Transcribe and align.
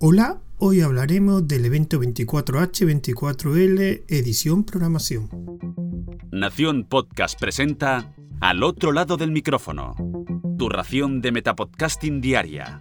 Hola, 0.00 0.40
hoy 0.58 0.80
hablaremos 0.80 1.48
del 1.48 1.64
evento 1.64 2.00
24H24L 2.00 4.04
edición 4.06 4.62
programación. 4.62 5.28
Nación 6.30 6.84
Podcast 6.84 7.36
presenta 7.36 8.14
Al 8.40 8.62
otro 8.62 8.92
lado 8.92 9.16
del 9.16 9.32
micrófono, 9.32 9.96
tu 10.56 10.68
ración 10.68 11.20
de 11.20 11.32
Metapodcasting 11.32 12.20
diaria. 12.20 12.80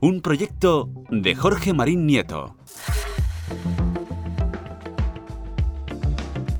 Un 0.00 0.22
proyecto 0.22 0.88
de 1.10 1.34
Jorge 1.34 1.74
Marín 1.74 2.06
Nieto. 2.06 2.56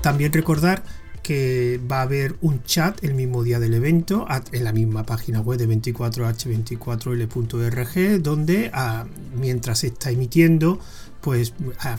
También 0.00 0.32
recordar 0.32 0.82
que 1.22 1.80
va 1.90 2.00
a 2.00 2.02
haber 2.02 2.34
un 2.42 2.62
chat 2.64 3.02
el 3.02 3.14
mismo 3.14 3.42
día 3.42 3.58
del 3.58 3.72
evento 3.72 4.26
en 4.52 4.64
la 4.64 4.72
misma 4.72 5.04
página 5.04 5.40
web 5.40 5.58
de 5.58 5.66
24h24l.org 5.66 8.22
donde 8.22 8.70
ah, 8.74 9.06
mientras 9.34 9.78
se 9.78 9.86
está 9.86 10.10
emitiendo 10.10 10.78
pues 11.24 11.54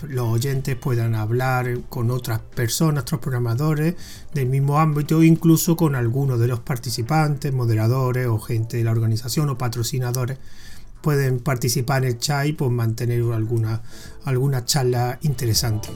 los 0.07 0.27
oyentes 0.27 0.75
puedan 0.75 1.15
hablar 1.15 1.79
con 1.89 2.11
otras 2.11 2.41
personas, 2.41 3.01
otros 3.01 3.21
programadores 3.21 3.95
del 4.35 4.45
mismo 4.45 4.79
ámbito, 4.79 5.23
incluso 5.23 5.75
con 5.75 5.95
algunos 5.95 6.39
de 6.39 6.47
los 6.47 6.59
participantes, 6.59 7.51
moderadores 7.51 8.27
o 8.27 8.37
gente 8.37 8.77
de 8.77 8.83
la 8.83 8.91
organización 8.91 9.49
o 9.49 9.57
patrocinadores 9.57 10.37
pueden 11.01 11.39
participar 11.39 12.03
en 12.03 12.09
el 12.09 12.19
chat 12.19 12.45
y 12.45 12.53
pues, 12.53 12.69
mantener 12.69 13.23
alguna, 13.33 13.81
alguna 14.25 14.63
charla 14.63 15.17
interesante. 15.23 15.89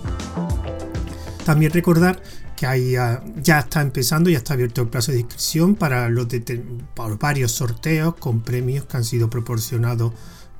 También 1.46 1.72
recordar 1.72 2.24
que 2.56 2.66
ahí 2.66 2.94
ya, 3.44 3.60
está 3.60 3.82
empezando, 3.82 4.32
ya 4.32 4.40
está 4.40 4.56
abierto 4.56 4.82
el 4.82 4.88
plazo 4.88 5.12
de 5.12 5.20
inscripción 5.20 5.76
para 5.76 6.10
los 6.10 6.26
para 6.96 7.14
varios 7.14 7.52
sorteos 7.52 8.16
con 8.16 8.42
premios 8.42 8.86
que 8.86 8.98
han 8.98 9.04
sido 9.04 9.30
proporcionados 9.30 10.14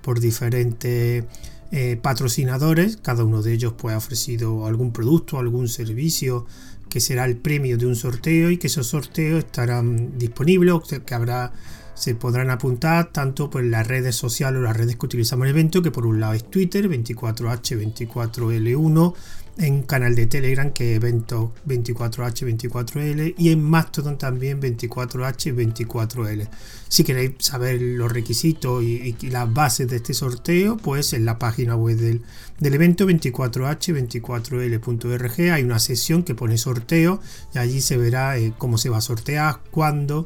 por 0.04 0.20
diferentes 0.20 1.26
eh, 1.72 1.98
patrocinadores, 2.02 2.98
cada 2.98 3.24
uno 3.24 3.42
de 3.42 3.54
ellos 3.54 3.74
pues 3.78 3.94
ha 3.94 3.98
ofrecido 3.98 4.66
algún 4.66 4.92
producto, 4.92 5.38
algún 5.38 5.68
servicio 5.68 6.46
que 6.90 7.00
será 7.00 7.26
el 7.26 7.38
premio 7.38 7.78
de 7.78 7.86
un 7.86 7.96
sorteo 7.96 8.50
y 8.50 8.58
que 8.58 8.68
esos 8.68 8.88
sorteos 8.88 9.40
estarán 9.46 10.18
disponibles, 10.18 10.74
que 11.06 11.14
habrá 11.14 11.54
se 11.94 12.16
podrán 12.16 12.50
apuntar 12.50 13.12
tanto 13.12 13.50
por 13.50 13.62
las 13.64 13.88
redes 13.88 14.16
sociales 14.16 14.60
o 14.60 14.64
las 14.64 14.78
redes 14.78 14.96
que 14.96 15.06
utilizamos 15.06 15.46
en 15.46 15.50
el 15.50 15.56
evento, 15.56 15.82
que 15.82 15.92
por 15.92 16.06
un 16.06 16.20
lado 16.20 16.34
es 16.34 16.50
Twitter, 16.50 16.90
24H24L1, 16.90 19.14
en 19.60 19.84
canal 19.84 20.16
de 20.16 20.26
Telegram 20.26 20.72
que 20.72 20.92
es 20.92 20.98
evento 20.98 21.54
24H24L 21.68 23.36
y 23.38 23.50
en 23.50 23.62
Mastodon 23.62 24.18
también 24.18 24.62
24H24L. 24.62 26.48
Si 26.88 27.04
queréis 27.04 27.34
saber 27.40 27.82
los 27.82 28.10
requisitos 28.12 28.84
y, 28.84 29.16
las 29.30 29.54
bases 29.54 29.88
de 29.90 29.98
este 29.98 30.14
sorteo, 30.14 30.78
pues 30.78 31.12
en 31.14 31.26
la 31.26 31.38
página 31.38 31.76
web 31.76 31.98
del, 31.98 32.24
evento 32.62 33.06
24H24L.org 33.06 35.52
hay 35.52 35.64
una 35.64 35.80
sesión 35.80 36.24
que 36.24 36.36
pone 36.36 36.58
sorteo 36.58 37.20
y 37.54 37.58
allí 37.58 37.82
se 37.82 37.98
verá 37.98 38.38
eh, 38.38 38.54
cómo 38.58 38.78
se 38.78 38.88
va 38.90 39.00
a 39.00 39.02
sortear, 39.02 39.60
cuándo 39.72 40.26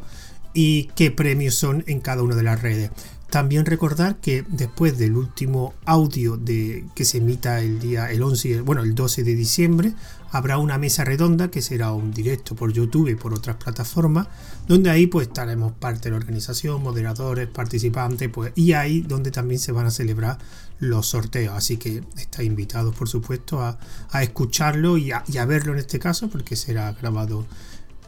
y 0.54 0.86
qué 0.96 1.12
premios 1.12 1.56
son 1.56 1.84
en 1.88 2.00
cada 2.00 2.24
una 2.24 2.36
de 2.36 2.44
las 2.44 2.62
redes. 2.62 2.92
También 3.34 3.66
recordar 3.66 4.18
que 4.18 4.46
después 4.48 5.00
del 5.00 5.18
último 5.18 5.74
audio 5.86 6.38
de, 6.38 6.86
que 6.94 7.04
se 7.04 7.18
emita 7.18 7.62
el 7.62 7.80
día 7.80 8.12
el 8.12 8.22
11, 8.22 8.62
bueno, 8.62 8.84
el 8.84 8.94
12 8.94 9.24
de 9.24 9.34
diciembre, 9.34 9.96
habrá 10.30 10.60
una 10.60 10.78
mesa 10.78 11.04
redonda 11.04 11.50
que 11.50 11.64
será 11.64 11.94
un 11.94 12.12
directo 12.12 12.56
por 12.56 12.72
YouTube 12.72 13.08
y 13.08 13.16
por 13.16 13.34
otras 13.34 13.56
plataformas, 13.56 14.28
donde 14.68 14.92
ahí 14.92 15.08
pues 15.08 15.30
estaremos 15.30 15.74
parte 15.74 16.04
de 16.04 16.10
la 16.12 16.18
organización, 16.18 16.84
moderadores, 16.84 17.48
participantes, 17.48 18.30
pues, 18.30 18.52
y 18.54 18.74
ahí 18.74 19.02
donde 19.02 19.32
también 19.32 19.60
se 19.60 19.72
van 19.72 19.88
a 19.88 19.92
celebrar 19.92 20.38
los 20.78 21.08
sorteos. 21.08 21.56
Así 21.58 21.78
que 21.78 22.04
estáis 22.16 22.48
invitados, 22.48 22.96
por 22.96 23.10
supuesto, 23.10 23.62
a, 23.62 23.80
escucharlo 24.22 25.00
y 25.00 25.12
a 25.12 25.46
verlo 25.48 25.74
en 25.74 25.80
este 25.80 25.98
caso, 25.98 26.30
porque 26.30 26.56
será 26.56 26.94
grabado 26.94 27.48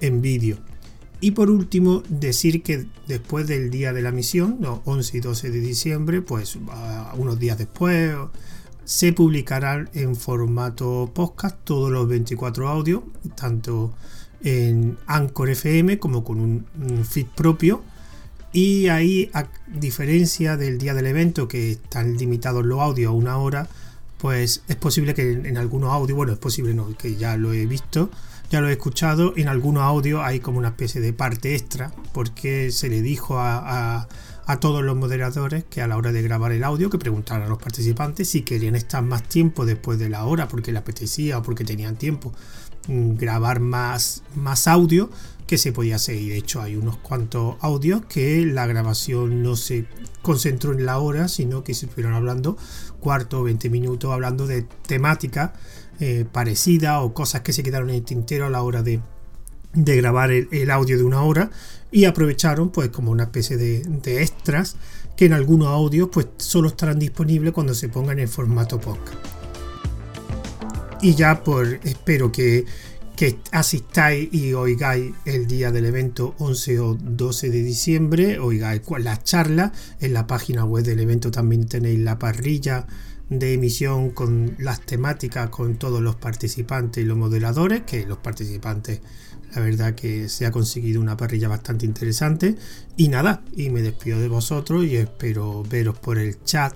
en 0.02 0.22
vídeo. 0.22 0.60
Y 1.22 1.32
por 1.32 1.50
último, 1.50 2.04
decir 2.10 2.62
que 2.62 2.86
después 3.08 3.48
del 3.48 3.70
día 3.70 3.94
de 3.94 4.02
la 4.02 4.12
misión, 4.12 4.58
los 4.60 4.80
11 4.86 5.18
y 5.18 5.20
12 5.22 5.50
de 5.50 5.60
diciembre, 5.60 6.22
pues 6.22 6.58
unos 7.16 7.40
días 7.40 7.58
después, 7.58 8.14
se 8.84 9.14
publicarán 9.14 9.90
en 9.94 10.16
formato 10.16 11.12
podcast 11.14 11.58
todos 11.64 11.92
los 11.92 12.08
24 12.08 12.68
audios, 12.70 13.02
tanto 13.36 13.94
en 14.44 14.98
Anchor 15.08 15.50
FM 15.50 15.98
como 16.00 16.24
con 16.24 16.40
un, 16.40 17.06
feed 17.06 17.28
propio. 17.36 17.82
Y 18.54 18.88
ahí, 18.88 19.30
a 19.34 19.48
diferencia 19.68 20.56
del 20.56 20.78
día 20.78 20.94
del 20.94 21.08
evento, 21.08 21.48
que 21.48 21.72
están 21.72 22.16
limitados 22.16 22.64
los 22.66 22.80
audios 22.80 23.10
a 23.10 23.14
una 23.14 23.38
hora, 23.38 23.68
pues 24.26 24.64
es 24.68 24.76
posible 24.76 25.14
que 25.14 25.34
en, 25.34 25.56
algunos 25.56 25.94
audios, 25.94 26.16
bueno, 26.16 26.34
es 26.34 26.40
posible 26.40 26.74
no, 26.74 26.98
que 26.98 27.16
ya 27.16 27.38
lo 27.38 27.54
he 27.54 27.68
visto, 27.68 28.10
ya 28.50 28.60
lo 28.60 28.70
he 28.70 28.72
escuchado, 28.72 29.34
en 29.38 29.48
algunos 29.48 29.84
audios 29.84 30.22
hay 30.24 30.40
como 30.40 30.58
una 30.58 30.70
especie 30.70 31.00
de 31.00 31.14
parte 31.14 31.54
extra, 31.54 31.92
porque 32.12 32.72
se 32.72 32.90
le 32.90 33.04
dijo 33.04 33.38
a, 33.38 34.08
todos 34.60 34.84
los 34.84 34.96
moderadores 34.96 35.64
que 35.64 35.82
a 35.82 35.88
la 35.88 35.98
hora 35.98 36.12
de 36.12 36.22
grabar 36.22 36.52
el 36.52 36.64
audio, 36.64 36.90
que 36.90 36.98
preguntaran 36.98 37.44
a 37.44 37.50
los 37.50 37.58
participantes 37.58 38.30
si 38.30 38.42
querían 38.44 38.76
estar 38.76 39.04
más 39.04 39.24
tiempo 39.24 39.66
después 39.66 39.98
de 40.00 40.10
la 40.10 40.26
hora, 40.26 40.48
porque 40.48 40.72
le 40.72 40.78
apetecía 40.78 41.40
o 41.40 41.42
porque 41.42 41.64
tenían 41.64 41.96
tiempo 41.96 42.32
mm, 42.88 43.16
grabar 43.16 43.60
más, 43.60 44.24
más 44.36 44.68
audio 44.68 45.10
que 45.48 45.58
se 45.58 45.72
podía 45.72 45.96
hacer. 45.96 46.16
Y 46.16 46.30
de 46.30 46.38
hecho 46.38 46.62
hay 46.62 46.76
unos 46.76 46.98
cuantos 46.98 47.56
audios 47.62 48.06
que 48.06 48.46
la 48.46 48.68
grabación 48.68 49.42
no 49.42 49.56
se 49.56 49.86
concentró 50.22 50.74
en 50.74 50.86
la 50.86 51.00
hora, 51.00 51.28
sino 51.28 51.64
que 51.64 51.74
se 51.74 51.88
estuvieron 51.88 52.14
hablando 52.14 52.58
cuarto 53.00 53.42
o 53.42 53.44
20 53.44 53.70
minutos 53.70 54.12
hablando 54.12 54.48
de 54.48 54.64
temática 54.88 55.54
eh, 56.00 56.26
parecida 56.32 57.02
o 57.02 57.14
cosas 57.14 57.42
que 57.42 57.54
se 57.54 57.64
quedaron 57.64 57.90
en 57.90 57.98
el 57.98 58.04
tintero 58.04 58.48
a 58.48 58.50
la 58.50 58.64
hora 58.64 58.84
de, 58.84 59.00
grabar 59.76 60.32
el, 60.32 60.72
audio 60.72 60.98
de 60.98 61.04
una 61.04 61.22
hora 61.22 61.50
y 61.92 62.06
aprovecharon 62.06 62.70
pues 62.72 62.90
como 62.90 63.12
una 63.12 63.24
especie 63.24 63.58
de, 63.58 64.22
extras 64.22 64.76
que 65.16 65.26
en 65.26 65.34
algunos 65.34 65.68
audios 65.68 66.10
pues 66.12 66.28
solo 66.38 66.70
estarán 66.70 67.00
disponibles 67.00 67.54
cuando 67.54 67.74
se 67.74 67.90
pongan 67.90 68.20
en 68.20 68.28
formato 68.28 68.80
podcast. 68.80 69.18
Y 71.02 71.14
ya 71.16 71.44
por 71.44 71.68
espero 71.84 72.32
que, 72.32 72.66
que 73.16 73.38
asistáis 73.52 74.34
y 74.34 74.54
oigáis 74.54 75.14
el 75.26 75.48
día 75.48 75.72
del 75.72 75.86
evento 75.86 76.36
11 76.40 76.80
o 76.80 76.98
12 77.00 77.50
de 77.50 77.64
diciembre, 77.64 78.40
oigáis 78.40 78.82
la 79.00 79.22
charla, 79.22 79.72
en 80.00 80.14
la 80.14 80.28
página 80.28 80.66
web 80.66 80.84
del 80.84 81.00
evento 81.00 81.32
también 81.32 81.68
tenéis 81.68 82.00
la 82.00 82.18
parrilla 82.18 82.88
de 83.30 83.54
emisión 83.54 84.12
con 84.12 84.56
las 84.60 84.82
temáticas, 84.82 85.50
con 85.50 85.76
todos 85.76 86.02
los 86.02 86.16
participantes 86.16 87.04
y 87.04 87.08
los 87.08 87.18
moderadores, 87.18 87.82
que 87.82 88.06
los 88.06 88.20
participantes, 88.20 89.02
la 89.56 89.62
verdad 89.62 89.96
que 89.96 90.28
se 90.30 90.46
ha 90.46 90.52
conseguido 90.52 91.02
una 91.02 91.16
parrilla 91.16 91.48
bastante 91.48 91.86
interesante. 91.86 92.56
Y 92.98 93.08
nada, 93.08 93.44
y 93.56 93.70
me 93.70 93.82
despido 93.82 94.20
de 94.20 94.28
vosotros 94.28 94.86
y 94.86 94.98
espero 94.98 95.64
veros 95.64 95.98
por 95.98 96.18
el 96.18 96.44
chat 96.44 96.76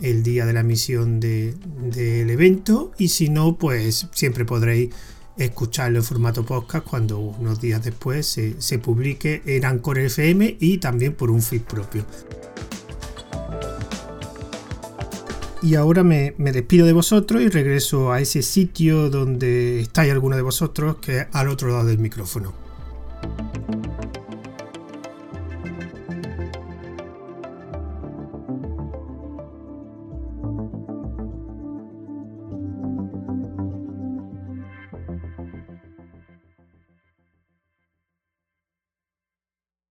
el 0.00 0.22
día 0.22 0.46
de 0.46 0.52
la 0.52 0.60
emisión 0.60 1.20
del 1.20 2.30
evento 2.30 2.92
y 2.98 3.08
si 3.08 3.28
no, 3.28 3.56
pues 3.56 4.08
siempre 4.12 4.44
podréis 4.44 4.90
escucharlo 5.36 5.98
en 5.98 6.04
formato 6.04 6.44
podcast 6.44 6.86
cuando 6.86 7.18
unos 7.18 7.60
días 7.60 7.82
después 7.82 8.26
se, 8.26 8.60
se 8.60 8.78
publique 8.78 9.42
en 9.46 9.64
Anchor 9.64 9.98
FM 9.98 10.56
y 10.60 10.78
también 10.78 11.14
por 11.14 11.30
un 11.30 11.40
feed 11.40 11.62
propio. 11.62 12.04
Y 15.62 15.76
ahora 15.76 16.02
me, 16.02 16.34
me, 16.38 16.50
despido 16.50 16.86
de 16.86 16.92
vosotros 16.92 17.40
y 17.40 17.48
regreso 17.48 18.10
a 18.10 18.20
ese 18.20 18.42
sitio 18.42 19.10
donde 19.10 19.80
estáis 19.80 20.10
alguno 20.10 20.34
de 20.34 20.42
vosotros, 20.42 20.96
que 20.96 21.26
al 21.32 21.48
otro 21.48 21.68
lado 21.68 21.84
del 21.84 21.98
micrófono. 21.98 22.61